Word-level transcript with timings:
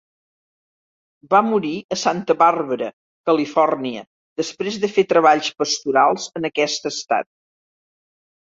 Va 1.33 1.41
morir 1.49 1.73
a 1.95 1.97
Santa 2.03 2.37
Bàrbara, 2.39 2.87
Califòrnia, 3.31 4.03
després 4.43 4.81
de 4.87 4.91
fer 4.97 5.07
treballs 5.15 5.53
pastorals 5.61 6.27
en 6.41 6.51
aquest 6.53 6.91
estat. 6.95 7.31